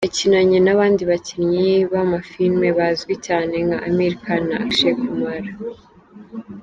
[0.05, 5.43] Yakinanye n’abandi bakinnyi b’amafilime bazwi cyane nka Aamir khan na Akshay Kumar.